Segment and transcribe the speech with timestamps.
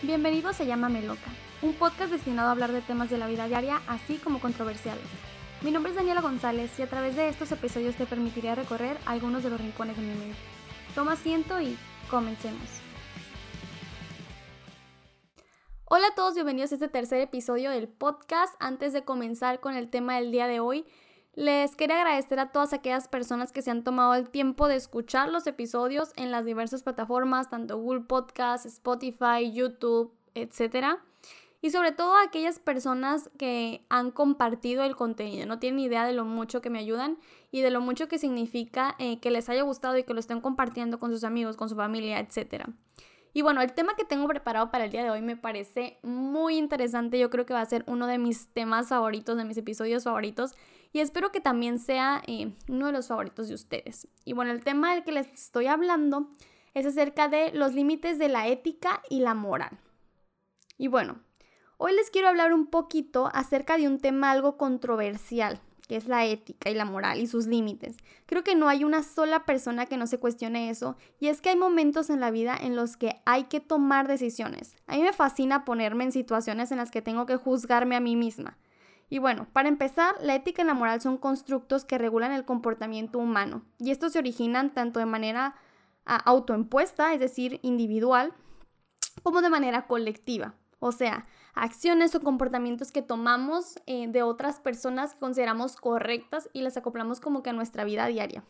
[0.00, 1.28] Bienvenido Se llama Loca,
[1.60, 5.02] un podcast destinado a hablar de temas de la vida diaria, así como controversiales.
[5.60, 9.42] Mi nombre es Daniela González y a través de estos episodios te permitiré recorrer algunos
[9.42, 10.38] de los rincones de mi mente.
[10.94, 11.76] Toma asiento y
[12.08, 12.62] comencemos.
[15.86, 18.54] Hola a todos, bienvenidos a este tercer episodio del podcast.
[18.60, 20.86] Antes de comenzar con el tema del día de hoy,
[21.38, 25.28] les quería agradecer a todas aquellas personas que se han tomado el tiempo de escuchar
[25.28, 30.98] los episodios en las diversas plataformas, tanto Google Podcast, Spotify, YouTube, etc.
[31.62, 35.46] Y sobre todo a aquellas personas que han compartido el contenido.
[35.46, 37.18] No tienen idea de lo mucho que me ayudan
[37.52, 40.40] y de lo mucho que significa eh, que les haya gustado y que lo estén
[40.40, 42.64] compartiendo con sus amigos, con su familia, etc.
[43.32, 46.56] Y bueno, el tema que tengo preparado para el día de hoy me parece muy
[46.56, 47.16] interesante.
[47.16, 50.56] Yo creo que va a ser uno de mis temas favoritos, de mis episodios favoritos.
[50.92, 54.08] Y espero que también sea eh, uno de los favoritos de ustedes.
[54.24, 56.30] Y bueno, el tema del que les estoy hablando
[56.74, 59.78] es acerca de los límites de la ética y la moral.
[60.76, 61.20] Y bueno,
[61.76, 66.26] hoy les quiero hablar un poquito acerca de un tema algo controversial que es la
[66.26, 67.96] ética y la moral y sus límites.
[68.26, 71.48] Creo que no hay una sola persona que no se cuestione eso y es que
[71.48, 74.76] hay momentos en la vida en los que hay que tomar decisiones.
[74.86, 78.16] A mí me fascina ponerme en situaciones en las que tengo que juzgarme a mí
[78.16, 78.58] misma.
[79.10, 83.18] Y bueno, para empezar, la ética y la moral son constructos que regulan el comportamiento
[83.18, 85.54] humano y estos se originan tanto de manera
[86.04, 88.32] autoimpuesta, es decir, individual,
[89.22, 90.54] como de manera colectiva.
[90.80, 96.62] O sea, acciones o comportamientos que tomamos eh, de otras personas que consideramos correctas y
[96.62, 98.44] las acoplamos como que a nuestra vida diaria.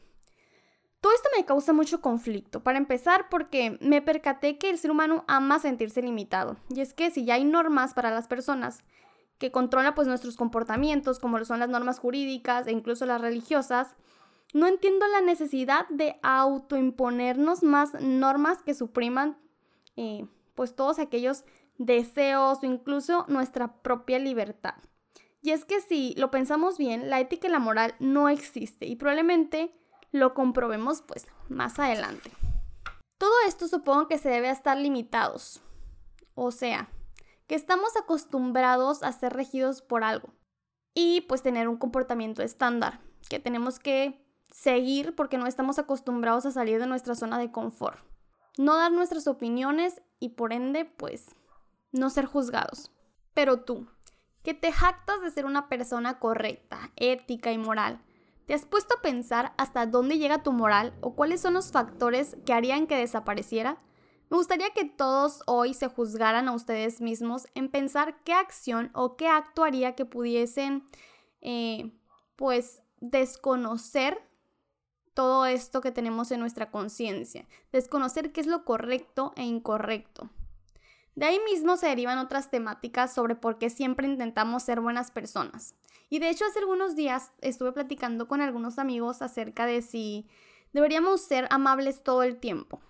[1.01, 2.63] Todo esto me causa mucho conflicto.
[2.63, 6.57] Para empezar, porque me percaté que el ser humano ama sentirse limitado.
[6.69, 8.83] Y es que si ya hay normas para las personas
[9.39, 13.95] que controlan pues nuestros comportamientos, como son las normas jurídicas e incluso las religiosas,
[14.53, 19.39] no entiendo la necesidad de autoimponernos más normas que supriman
[19.97, 21.45] eh, pues todos aquellos
[21.77, 24.75] deseos o incluso nuestra propia libertad.
[25.41, 28.97] Y es que si lo pensamos bien, la ética y la moral no existe y
[28.97, 29.73] probablemente
[30.11, 32.33] lo comprobemos pues más adelante.
[33.19, 35.61] Todo esto supongo que se debe a estar limitados.
[36.35, 36.89] O sea,
[37.49, 40.29] que estamos acostumbrados a ser regidos por algo
[40.95, 46.53] y pues tener un comportamiento estándar que tenemos que seguir porque no estamos acostumbrados a
[46.53, 47.99] salir de nuestra zona de confort.
[48.59, 51.35] No dar nuestras opiniones y por ende pues
[51.91, 52.93] no ser juzgados.
[53.33, 53.89] Pero tú,
[54.43, 58.03] que te jactas de ser una persona correcta, ética y moral,
[58.47, 62.37] ¿te has puesto a pensar hasta dónde llega tu moral o cuáles son los factores
[62.45, 63.79] que harían que desapareciera?
[64.31, 69.17] Me gustaría que todos hoy se juzgaran a ustedes mismos en pensar qué acción o
[69.17, 70.87] qué acto haría que pudiesen,
[71.41, 71.93] eh,
[72.37, 74.21] pues, desconocer
[75.15, 80.31] todo esto que tenemos en nuestra conciencia, desconocer qué es lo correcto e incorrecto.
[81.15, 85.75] De ahí mismo se derivan otras temáticas sobre por qué siempre intentamos ser buenas personas.
[86.11, 90.29] Y de hecho hace algunos días estuve platicando con algunos amigos acerca de si
[90.73, 92.81] deberíamos ser amables todo el tiempo.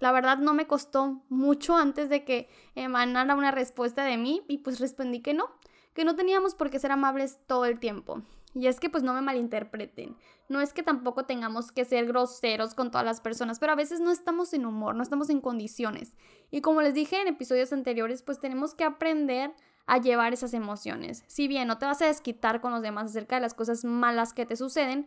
[0.00, 4.58] La verdad no me costó mucho antes de que emanara una respuesta de mí y
[4.58, 5.50] pues respondí que no,
[5.94, 8.22] que no teníamos por qué ser amables todo el tiempo.
[8.54, 10.16] Y es que pues no me malinterpreten.
[10.48, 14.00] No es que tampoco tengamos que ser groseros con todas las personas, pero a veces
[14.00, 16.16] no estamos en humor, no estamos en condiciones.
[16.50, 19.52] Y como les dije en episodios anteriores, pues tenemos que aprender
[19.86, 21.24] a llevar esas emociones.
[21.26, 24.32] Si bien no te vas a desquitar con los demás acerca de las cosas malas
[24.32, 25.06] que te suceden,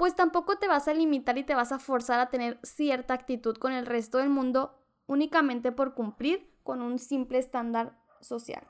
[0.00, 3.54] pues tampoco te vas a limitar y te vas a forzar a tener cierta actitud
[3.58, 4.74] con el resto del mundo
[5.06, 8.66] únicamente por cumplir con un simple estándar social.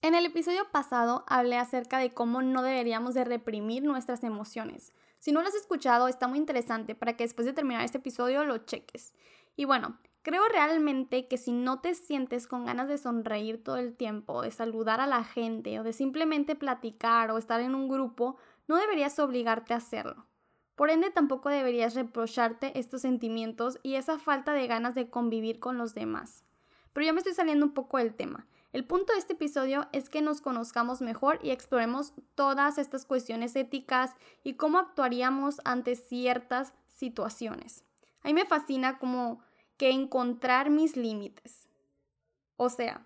[0.00, 4.94] En el episodio pasado hablé acerca de cómo no deberíamos de reprimir nuestras emociones.
[5.18, 8.42] Si no lo has escuchado, está muy interesante para que después de terminar este episodio
[8.44, 9.12] lo cheques.
[9.54, 13.94] Y bueno, creo realmente que si no te sientes con ganas de sonreír todo el
[13.94, 18.38] tiempo, de saludar a la gente o de simplemente platicar o estar en un grupo,
[18.66, 20.27] no deberías obligarte a hacerlo.
[20.78, 25.76] Por ende, tampoco deberías reprocharte estos sentimientos y esa falta de ganas de convivir con
[25.76, 26.44] los demás.
[26.92, 28.46] Pero ya me estoy saliendo un poco del tema.
[28.72, 33.56] El punto de este episodio es que nos conozcamos mejor y exploremos todas estas cuestiones
[33.56, 34.14] éticas
[34.44, 37.84] y cómo actuaríamos ante ciertas situaciones.
[38.22, 39.42] A mí me fascina como
[39.78, 41.68] que encontrar mis límites.
[42.56, 43.04] O sea,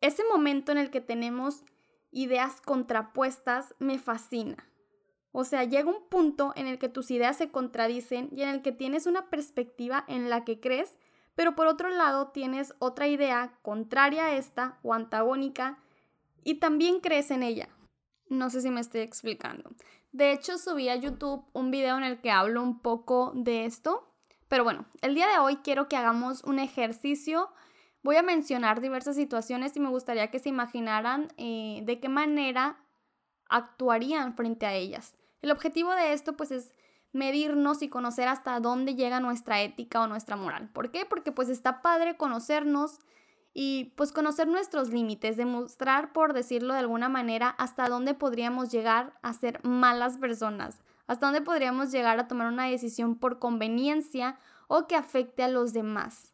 [0.00, 1.66] ese momento en el que tenemos
[2.10, 4.71] ideas contrapuestas me fascina.
[5.32, 8.62] O sea, llega un punto en el que tus ideas se contradicen y en el
[8.62, 10.96] que tienes una perspectiva en la que crees
[11.34, 15.78] pero por otro lado tienes otra idea contraria a esta o antagónica
[16.44, 17.68] y también crees en ella.
[18.28, 19.70] No sé si me estoy explicando.
[20.12, 24.08] De hecho, subí a YouTube un video en el que hablo un poco de esto.
[24.48, 27.50] Pero bueno, el día de hoy quiero que hagamos un ejercicio
[28.02, 32.84] voy a mencionar diversas situaciones y me gustaría que se imaginaran eh, de qué manera
[33.48, 35.14] actuarían frente a ellas.
[35.42, 36.72] El objetivo de esto pues es
[37.12, 40.70] medirnos y conocer hasta dónde llega nuestra ética o nuestra moral.
[40.72, 41.04] ¿Por qué?
[41.04, 43.00] Porque pues está padre conocernos
[43.54, 49.18] y pues conocer nuestros límites, demostrar, por decirlo de alguna manera, hasta dónde podríamos llegar
[49.20, 54.38] a ser malas personas, hasta dónde podríamos llegar a tomar una decisión por conveniencia
[54.68, 56.32] o que afecte a los demás.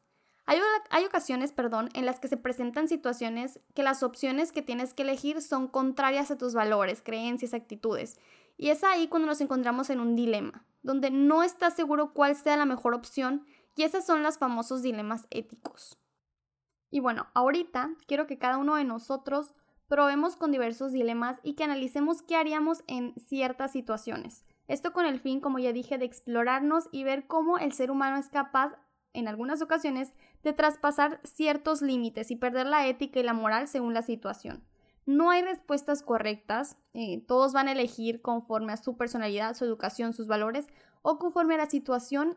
[0.91, 5.03] Hay, ocasiones, perdón, en las que se presentan situaciones que las opciones que tienes que
[5.03, 8.19] elegir son contrarias a tus valores, creencias, actitudes.
[8.59, 12.57] Y es ahí cuando nos encontramos en un dilema, donde no estás seguro cuál sea
[12.57, 13.47] la mejor opción
[13.77, 15.97] y esos son los famosos dilemas éticos.
[16.91, 19.55] Y bueno, ahorita quiero que cada uno de nosotros
[19.87, 24.45] probemos con diversos dilemas y que analicemos qué haríamos en ciertas situaciones.
[24.67, 28.17] Esto con el fin, como ya dije, de explorarnos y ver cómo el ser humano
[28.17, 28.77] es capaz,
[29.15, 30.13] en algunas ocasiones,
[30.43, 34.65] de traspasar ciertos límites y perder la ética y la moral según la situación.
[35.09, 40.13] No hay respuestas correctas, eh, todos van a elegir conforme a su personalidad, su educación,
[40.13, 40.67] sus valores
[41.01, 42.37] o conforme a la situación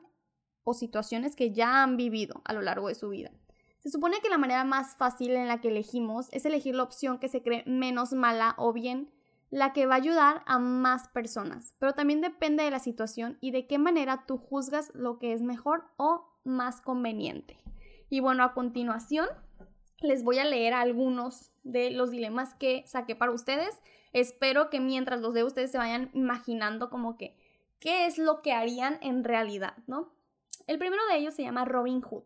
[0.63, 3.29] o situaciones que ya han vivido a lo largo de su vida.
[3.79, 7.19] Se supone que la manera más fácil en la que elegimos es elegir la opción
[7.19, 9.11] que se cree menos mala o bien
[9.49, 13.51] la que va a ayudar a más personas, pero también depende de la situación y
[13.51, 17.61] de qué manera tú juzgas lo que es mejor o más conveniente.
[18.07, 19.27] Y bueno, a continuación
[20.01, 23.79] les voy a leer algunos de los dilemas que saqué para ustedes.
[24.13, 27.37] Espero que mientras los de ustedes se vayan imaginando como que
[27.79, 30.11] qué es lo que harían en realidad, ¿no?
[30.67, 32.23] El primero de ellos se llama Robin Hood.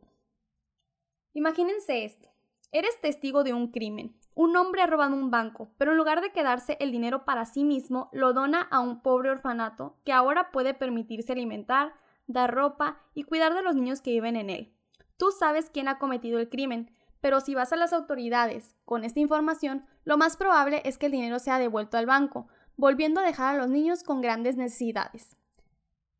[1.33, 2.29] Imagínense esto.
[2.71, 4.15] Eres testigo de un crimen.
[4.33, 7.63] Un hombre ha robado un banco, pero en lugar de quedarse el dinero para sí
[7.63, 11.93] mismo, lo dona a un pobre orfanato que ahora puede permitirse alimentar,
[12.27, 14.73] dar ropa y cuidar de los niños que viven en él.
[15.17, 16.91] Tú sabes quién ha cometido el crimen,
[17.25, 21.11] pero si vas a las autoridades con esta información, lo más probable es que el
[21.11, 25.35] dinero sea devuelto al banco, volviendo a dejar a los niños con grandes necesidades.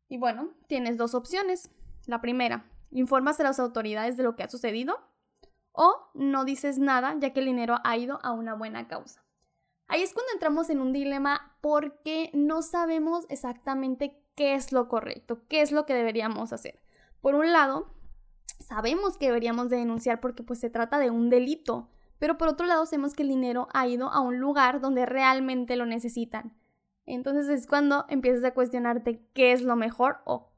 [0.08, 1.70] Y bueno, tienes dos opciones.
[2.06, 4.98] La primera, informas a las autoridades de lo que ha sucedido
[5.70, 9.22] o no dices nada ya que el dinero ha ido a una buena causa.
[9.86, 15.42] Ahí es cuando entramos en un dilema porque no sabemos exactamente qué es lo correcto,
[15.46, 16.82] qué es lo que deberíamos hacer.
[17.20, 17.94] Por un lado,
[18.58, 21.88] sabemos que deberíamos de denunciar porque pues se trata de un delito,
[22.18, 25.76] pero por otro lado sabemos que el dinero ha ido a un lugar donde realmente
[25.76, 26.56] lo necesitan.
[27.04, 30.52] Entonces es cuando empiezas a cuestionarte qué es lo mejor o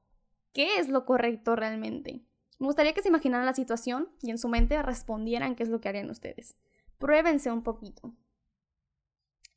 [0.53, 2.25] qué es lo correcto realmente.
[2.59, 5.81] Me gustaría que se imaginaran la situación y en su mente respondieran qué es lo
[5.81, 6.56] que harían ustedes.
[6.99, 8.15] Pruébense un poquito.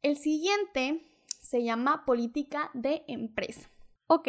[0.01, 1.03] El siguiente
[1.39, 3.69] se llama política de empresa.
[4.07, 4.27] Ok,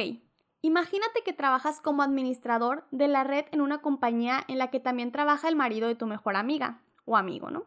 [0.63, 5.13] imagínate que trabajas como administrador de la red en una compañía en la que también
[5.13, 7.67] trabaja el marido de tu mejor amiga o amigo, ¿no?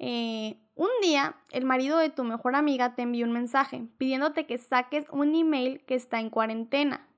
[0.00, 4.58] Eh, un día, el marido de tu mejor amiga te envió un mensaje pidiéndote que
[4.58, 7.08] saques un email que está en cuarentena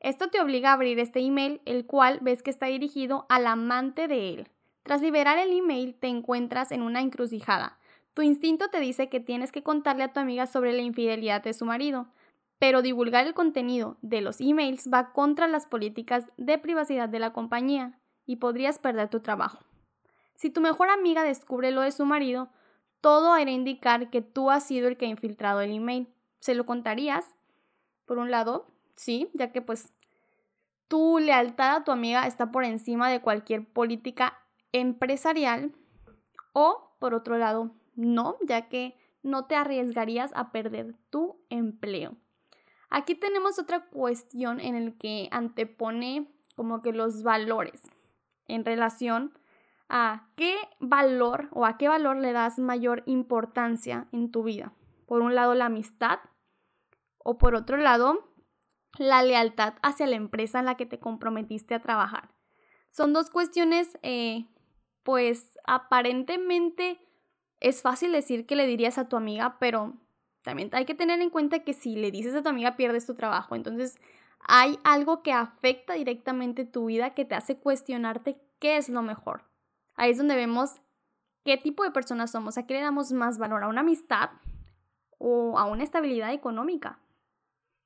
[0.00, 4.08] esto te obliga a abrir este email, el cual ves que está dirigido al amante
[4.08, 4.48] de él.
[4.82, 7.78] Tras liberar el email, te encuentras en una encrucijada.
[8.14, 11.52] Tu instinto te dice que tienes que contarle a tu amiga sobre la infidelidad de
[11.54, 12.06] su marido,
[12.58, 17.32] pero divulgar el contenido de los emails va contra las políticas de privacidad de la
[17.32, 19.58] compañía y podrías perder tu trabajo.
[20.34, 22.50] Si tu mejor amiga descubre lo de su marido,
[23.00, 26.08] todo hará indicar que tú has sido el que ha infiltrado el email.
[26.40, 27.36] ¿Se lo contarías?
[28.04, 28.66] Por un lado,
[28.96, 29.92] sí, ya que pues
[30.88, 34.38] tu lealtad a tu amiga está por encima de cualquier política
[34.72, 35.72] empresarial
[36.52, 42.16] o por otro lado no, ya que no te arriesgarías a perder tu empleo.
[42.90, 47.82] Aquí tenemos otra cuestión en el que antepone como que los valores
[48.46, 49.32] en relación
[49.88, 54.72] a qué valor o a qué valor le das mayor importancia en tu vida.
[55.06, 56.18] Por un lado la amistad
[57.18, 58.32] o por otro lado
[58.98, 62.30] la lealtad hacia la empresa en la que te comprometiste a trabajar.
[62.90, 64.46] Son dos cuestiones, eh,
[65.02, 66.98] pues aparentemente
[67.60, 69.94] es fácil decir que le dirías a tu amiga, pero
[70.46, 73.14] también hay que tener en cuenta que si le dices a tu amiga pierdes tu
[73.14, 73.54] trabajo.
[73.54, 73.98] Entonces
[74.40, 79.42] hay algo que afecta directamente tu vida que te hace cuestionarte qué es lo mejor.
[79.96, 80.80] Ahí es donde vemos
[81.44, 84.30] qué tipo de personas somos, a qué le damos más valor, a una amistad
[85.18, 87.00] o a una estabilidad económica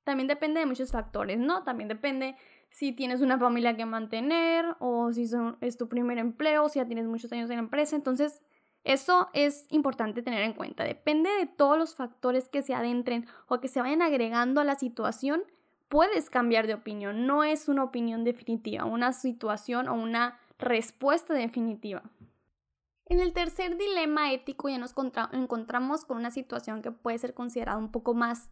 [0.04, 1.62] también depende de muchos factores, ¿no?
[1.62, 2.36] También depende
[2.70, 5.28] si tienes una familia que mantener o si
[5.60, 7.96] es tu primer empleo, si ya tienes muchos años en la empresa.
[7.96, 8.42] Entonces,
[8.84, 10.84] eso es importante tener en cuenta.
[10.84, 14.76] Depende de todos los factores que se adentren o que se vayan agregando a la
[14.76, 15.42] situación,
[15.88, 17.26] puedes cambiar de opinión.
[17.26, 22.02] No es una opinión definitiva, una situación o una respuesta definitiva.
[23.06, 24.94] En el tercer dilema ético ya nos
[25.32, 28.50] encontramos con una situación que puede ser considerada un poco más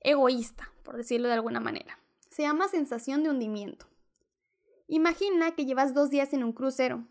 [0.00, 1.98] egoísta, por decirlo de alguna manera.
[2.30, 3.86] Se llama sensación de hundimiento.
[4.86, 7.06] Imagina que llevas dos días en un crucero,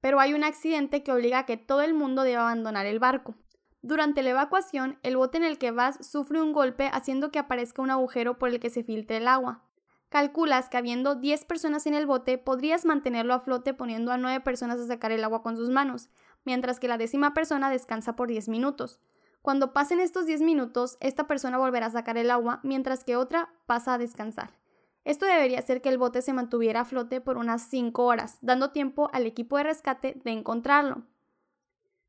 [0.00, 3.34] pero hay un accidente que obliga a que todo el mundo deba abandonar el barco.
[3.82, 7.80] Durante la evacuación, el bote en el que vas sufre un golpe haciendo que aparezca
[7.80, 9.64] un agujero por el que se filtre el agua.
[10.10, 14.40] Calculas que habiendo 10 personas en el bote podrías mantenerlo a flote poniendo a 9
[14.40, 16.10] personas a sacar el agua con sus manos,
[16.44, 19.00] mientras que la décima persona descansa por 10 minutos.
[19.40, 23.50] Cuando pasen estos 10 minutos, esta persona volverá a sacar el agua, mientras que otra
[23.66, 24.59] pasa a descansar.
[25.04, 28.70] Esto debería hacer que el bote se mantuviera a flote por unas 5 horas, dando
[28.70, 31.06] tiempo al equipo de rescate de encontrarlo.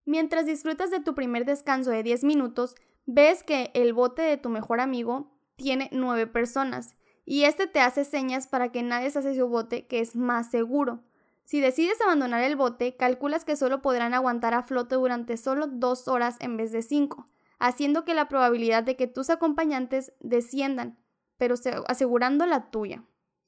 [0.05, 4.50] Mientras disfrutas de tu primer descanso de 10 minutos, ves que el bote de tu
[4.50, 9.36] mejor amigo tiene 9 personas y este te hace señas para que nadie se hace
[9.36, 11.03] su bote que es más seguro.
[11.45, 16.07] Si decides abandonar el bote, calculas que solo podrán aguantar a flote durante solo dos
[16.07, 17.25] horas en vez de cinco,
[17.60, 20.98] haciendo que la probabilidad de que tus acompañantes desciendan,
[21.41, 21.55] pero
[21.88, 23.03] asegurando la tuya.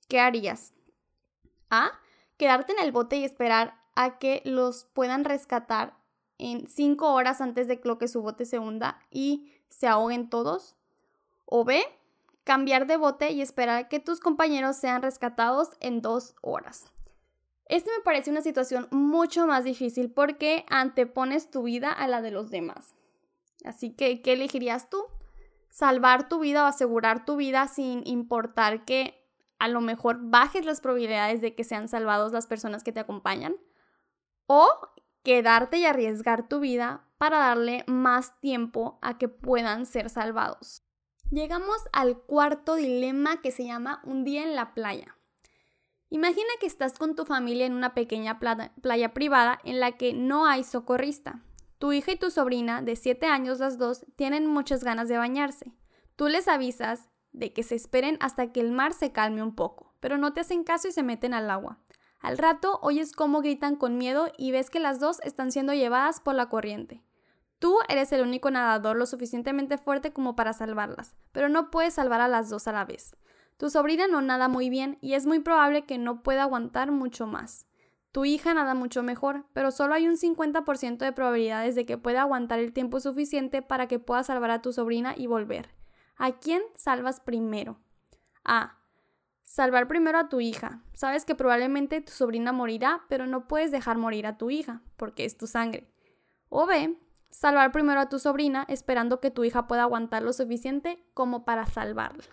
[0.08, 0.74] ¿Qué harías?
[1.70, 1.92] A.
[2.38, 5.96] Quedarte en el bote y esperar a que los puedan rescatar
[6.40, 10.76] en cinco horas antes de que su bote se hunda y se ahoguen todos.
[11.46, 11.84] O B
[12.44, 16.86] cambiar de bote y esperar que tus compañeros sean rescatados en dos horas.
[17.68, 22.32] Este me parece una situación mucho más difícil porque antepones tu vida a la de
[22.32, 22.96] los demás.
[23.64, 25.06] Así que, ¿qué elegirías tú?
[25.74, 29.28] ¿Salvar tu vida o asegurar tu vida sin importar que
[29.58, 33.56] a lo mejor bajes las probabilidades de que sean salvados las personas que te acompañan?
[34.46, 34.70] ¿O
[35.24, 40.84] quedarte y arriesgar tu vida para darle más tiempo a que puedan ser salvados?
[41.32, 45.18] Llegamos al cuarto dilema que se llama un día en la playa.
[46.12, 50.46] Imagina que estás con tu familia en una pequeña playa, privada en la que no
[50.46, 51.42] hay socorrista.
[51.84, 55.74] Tu hija y tu sobrina, de 7 años las dos, tienen muchas ganas de bañarse.
[56.16, 59.94] Tú les avisas de que se esperen hasta que el mar se calme un poco,
[60.00, 61.82] pero no te hacen caso y se meten al agua.
[62.22, 66.22] Al rato oyes cómo gritan con miedo y ves que las dos están siendo llevadas
[66.22, 67.04] por la corriente.
[67.60, 72.22] Tú eres el único nadador lo suficientemente fuerte como para salvarlas, pero no puedes salvar
[72.22, 73.18] a las dos a la vez.
[73.58, 77.28] Tu sobrina no nada muy bien y es muy probable que no pueda aguantar mucho
[77.28, 77.68] más.
[78.14, 82.22] Tu hija nada mucho mejor, pero solo hay un 50% de probabilidades de que pueda
[82.22, 85.74] aguantar el tiempo suficiente para que pueda salvar a tu sobrina y volver.
[86.16, 87.80] ¿A quién salvas primero?
[88.46, 88.78] A.
[89.42, 90.84] Salvar primero a tu hija.
[90.94, 95.26] Sabes que probablemente tu sobrina morirá, pero no puedes dejar morir a tu hija, porque
[95.26, 95.92] es tu sangre.
[96.50, 96.96] O B
[97.32, 101.66] salvar primero a tu sobrina esperando que tu hija pueda aguantar lo suficiente como para
[101.66, 102.24] salvarla.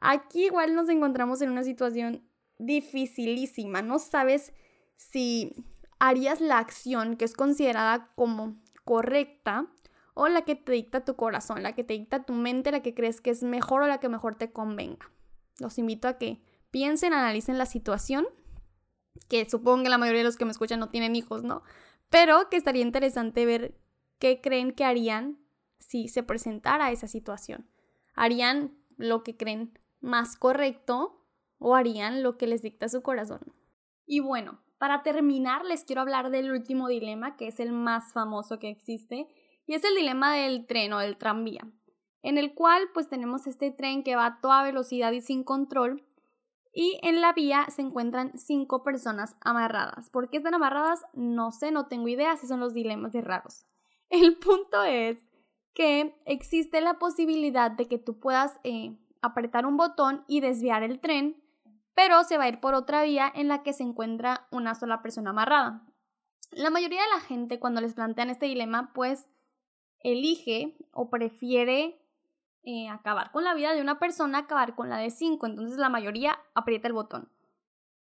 [0.00, 2.26] Aquí igual nos encontramos en una situación
[2.58, 3.82] dificilísima.
[3.82, 4.54] No sabes
[4.96, 5.54] si
[5.98, 9.66] harías la acción que es considerada como correcta
[10.14, 12.94] o la que te dicta tu corazón, la que te dicta tu mente, la que
[12.94, 15.10] crees que es mejor o la que mejor te convenga.
[15.58, 18.26] Los invito a que piensen, analicen la situación,
[19.28, 21.62] que supongo que la mayoría de los que me escuchan no tienen hijos, ¿no?
[22.10, 23.76] Pero que estaría interesante ver
[24.18, 25.38] ¿qué creen que harían
[25.78, 27.68] si se presentara esa situación?
[28.14, 31.26] ¿Harían lo que creen más correcto
[31.58, 33.40] o harían lo que les dicta su corazón?
[34.06, 38.58] Y bueno, para terminar les quiero hablar del último dilema, que es el más famoso
[38.58, 39.26] que existe,
[39.64, 41.66] y es el dilema del tren o del tranvía,
[42.20, 46.04] en el cual pues tenemos este tren que va a toda velocidad y sin control,
[46.70, 50.10] y en la vía se encuentran cinco personas amarradas.
[50.10, 51.02] ¿Por qué están amarradas?
[51.14, 53.64] No sé, no tengo idea, si son los dilemas de raros.
[54.10, 55.18] El punto es
[55.72, 61.00] que existe la posibilidad de que tú puedas eh, apretar un botón y desviar el
[61.00, 61.42] tren,
[61.94, 65.02] pero se va a ir por otra vía en la que se encuentra una sola
[65.02, 65.82] persona amarrada.
[66.50, 69.28] La mayoría de la gente cuando les plantean este dilema, pues
[70.00, 72.00] elige o prefiere
[72.62, 75.88] eh, acabar con la vida de una persona, acabar con la de cinco, entonces la
[75.88, 77.30] mayoría aprieta el botón.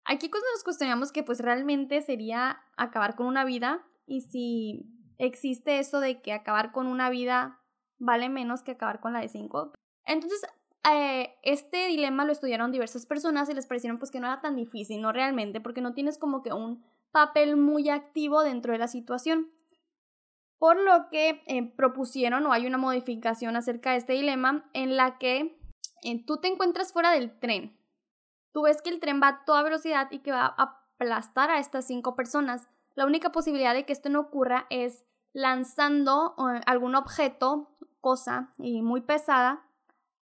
[0.05, 4.87] Aquí cuando nos cuestionamos que pues realmente sería acabar con una vida y si
[5.19, 7.61] existe eso de que acabar con una vida
[7.99, 9.73] vale menos que acabar con la de cinco.
[10.05, 10.41] Entonces,
[10.85, 14.57] eh, este dilema lo estudiaron diversas personas y les parecieron pues que no era tan
[14.57, 18.89] difícil, no realmente, porque no tienes como que un papel muy activo dentro de la
[18.89, 19.51] situación.
[20.59, 25.19] Por lo que eh, propusieron o hay una modificación acerca de este dilema en la
[25.19, 25.61] que
[26.03, 27.77] eh, tú te encuentras fuera del tren.
[28.53, 31.59] Tú ves que el tren va a toda velocidad y que va a aplastar a
[31.59, 32.69] estas cinco personas.
[32.95, 37.71] La única posibilidad de que esto no ocurra es lanzando eh, algún objeto,
[38.01, 39.68] cosa y muy pesada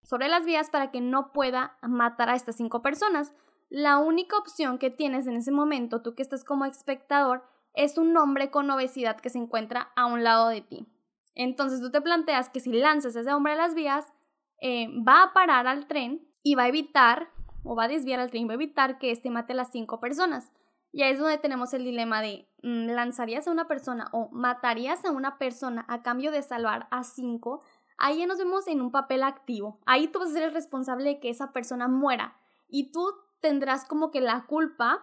[0.04, 3.34] sobre las vías para que no pueda matar a estas cinco personas.
[3.68, 7.42] La única opción que tienes en ese momento, tú que estás como espectador,
[7.72, 10.86] es un hombre con obesidad que se encuentra a un lado de ti.
[11.34, 14.12] Entonces tú te planteas que si lanzas a ese hombre a las vías,
[14.60, 17.30] eh, va a parar al tren y va a evitar,
[17.64, 19.98] o va a desviar al tren, va a evitar que éste mate a las cinco
[19.98, 20.52] personas.
[20.92, 25.04] Y ahí es donde tenemos el dilema de, mm, ¿lanzarías a una persona o matarías
[25.04, 27.62] a una persona a cambio de salvar a cinco?
[27.96, 29.80] Ahí ya nos vemos en un papel activo.
[29.86, 32.36] Ahí tú vas a ser el responsable de que esa persona muera.
[32.68, 33.06] Y tú
[33.40, 35.02] tendrás como que la culpa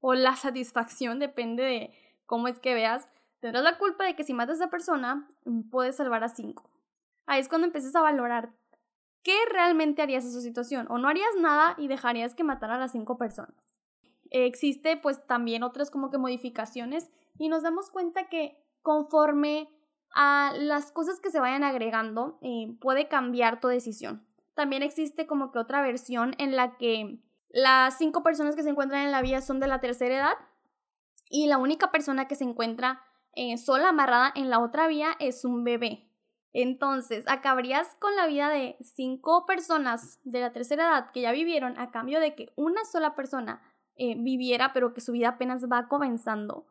[0.00, 1.94] o la satisfacción, depende de
[2.26, 3.08] cómo es que veas,
[3.40, 5.28] tendrás la culpa de que si matas a esa persona,
[5.70, 6.70] puedes salvar a cinco.
[7.26, 8.52] Ahí es cuando empiezas a valorar
[9.22, 10.86] qué realmente harías en su situación.
[10.90, 13.72] O no harías nada y dejarías que matara a las cinco personas
[14.32, 19.68] existe pues también otras como que modificaciones y nos damos cuenta que conforme
[20.14, 24.26] a las cosas que se vayan agregando eh, puede cambiar tu decisión.
[24.54, 29.02] También existe como que otra versión en la que las cinco personas que se encuentran
[29.02, 30.34] en la vía son de la tercera edad
[31.28, 33.02] y la única persona que se encuentra
[33.34, 36.08] eh, sola amarrada en la otra vía es un bebé.
[36.52, 41.78] Entonces, acabarías con la vida de cinco personas de la tercera edad que ya vivieron
[41.78, 43.62] a cambio de que una sola persona
[43.96, 46.66] eh, viviera, pero que su vida apenas va comenzando.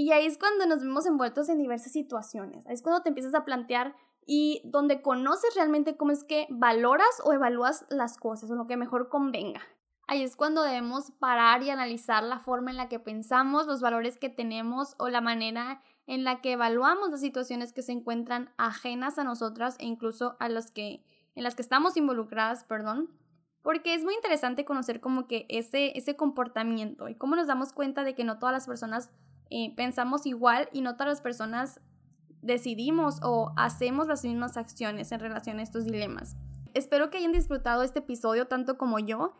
[0.00, 2.66] Y ahí es cuando nos vemos envueltos en diversas situaciones.
[2.66, 7.20] Ahí es cuando te empiezas a plantear y donde conoces realmente cómo es que valoras
[7.22, 9.60] o evalúas las cosas o lo que mejor convenga.
[10.06, 14.16] Ahí es cuando debemos parar y analizar la forma en la que pensamos, los valores
[14.16, 19.18] que tenemos o la manera en la que evaluamos las situaciones que se encuentran ajenas
[19.18, 21.04] a nosotras e incluso a los que
[21.34, 23.10] en las que estamos involucradas, perdón
[23.62, 28.04] porque es muy interesante conocer como que ese, ese comportamiento y cómo nos damos cuenta
[28.04, 29.10] de que no todas las personas
[29.76, 31.80] pensamos igual y no todas las personas
[32.42, 36.36] decidimos o hacemos las mismas acciones en relación a estos dilemas.
[36.74, 39.34] Espero que hayan disfrutado este episodio tanto como yo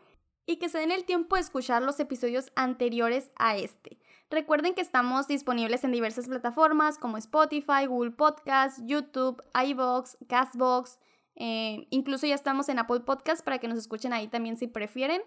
[0.45, 3.99] y que se den el tiempo de escuchar los episodios anteriores a este.
[4.29, 10.99] Recuerden que estamos disponibles en diversas plataformas como Spotify, Google Podcasts, YouTube, iVoox, Castbox,
[11.35, 15.21] eh, incluso ya estamos en Apple Podcast para que nos escuchen ahí también si prefieren.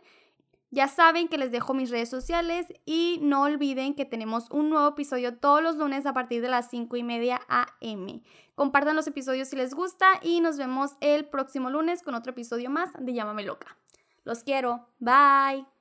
[0.74, 4.88] Ya saben que les dejo mis redes sociales y no olviden que tenemos un nuevo
[4.88, 8.22] episodio todos los lunes a partir de las 5 y media am.
[8.56, 12.70] Compartan los episodios si les gusta y nos vemos el próximo lunes con otro episodio
[12.70, 13.76] más de Llámame Loca.
[14.24, 14.88] Los quiero.
[14.98, 15.73] Bye.